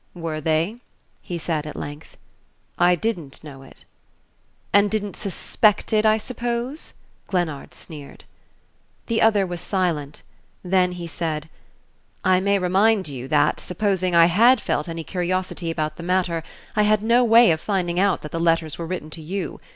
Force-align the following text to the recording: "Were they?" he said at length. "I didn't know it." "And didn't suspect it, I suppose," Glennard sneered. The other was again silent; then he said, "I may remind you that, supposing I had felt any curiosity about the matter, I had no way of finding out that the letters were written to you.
"Were 0.15 0.41
they?" 0.41 0.77
he 1.21 1.37
said 1.37 1.67
at 1.67 1.75
length. 1.75 2.17
"I 2.75 2.95
didn't 2.95 3.43
know 3.43 3.61
it." 3.61 3.85
"And 4.73 4.89
didn't 4.89 5.15
suspect 5.15 5.93
it, 5.93 6.07
I 6.07 6.17
suppose," 6.17 6.95
Glennard 7.27 7.75
sneered. 7.75 8.25
The 9.05 9.21
other 9.21 9.45
was 9.45 9.59
again 9.61 9.69
silent; 9.69 10.23
then 10.63 10.93
he 10.93 11.05
said, 11.05 11.51
"I 12.23 12.39
may 12.39 12.57
remind 12.57 13.09
you 13.09 13.27
that, 13.27 13.59
supposing 13.59 14.15
I 14.15 14.25
had 14.25 14.59
felt 14.59 14.89
any 14.89 15.03
curiosity 15.03 15.69
about 15.69 15.97
the 15.97 16.01
matter, 16.01 16.41
I 16.75 16.81
had 16.81 17.03
no 17.03 17.23
way 17.23 17.51
of 17.51 17.61
finding 17.61 17.99
out 17.99 18.23
that 18.23 18.31
the 18.31 18.39
letters 18.39 18.79
were 18.79 18.87
written 18.87 19.11
to 19.11 19.21
you. 19.21 19.59